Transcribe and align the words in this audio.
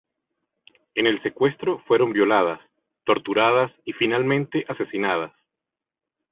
En 0.95 1.05
el 1.05 1.21
secuestro 1.21 1.77
fueron 1.85 2.11
violadas, 2.11 2.59
torturadas 3.05 3.71
y 3.85 3.93
finalmente 3.93 4.65
asesinadas. 4.67 5.31